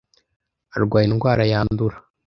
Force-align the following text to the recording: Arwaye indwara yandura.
Arwaye 0.75 1.05
indwara 1.07 1.43
yandura. 1.53 1.95